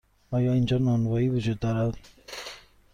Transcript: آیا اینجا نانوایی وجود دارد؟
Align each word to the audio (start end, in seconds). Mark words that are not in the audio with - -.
آیا 0.31 0.53
اینجا 0.53 0.77
نانوایی 0.77 1.29
وجود 1.29 1.59
دارد؟ 1.59 1.97